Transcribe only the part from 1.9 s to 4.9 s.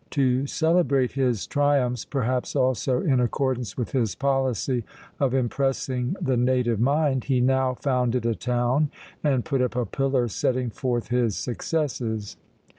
perhaps also in accordance with his policy